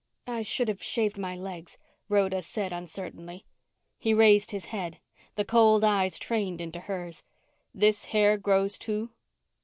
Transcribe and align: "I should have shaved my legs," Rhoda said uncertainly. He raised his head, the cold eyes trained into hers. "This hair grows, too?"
"I 0.25 0.41
should 0.41 0.67
have 0.67 0.81
shaved 0.81 1.19
my 1.19 1.35
legs," 1.35 1.77
Rhoda 2.09 2.41
said 2.41 2.73
uncertainly. 2.73 3.45
He 3.99 4.15
raised 4.15 4.49
his 4.49 4.65
head, 4.65 4.97
the 5.35 5.45
cold 5.45 5.83
eyes 5.83 6.17
trained 6.17 6.59
into 6.59 6.79
hers. 6.79 7.21
"This 7.71 8.05
hair 8.05 8.39
grows, 8.39 8.79
too?" 8.79 9.11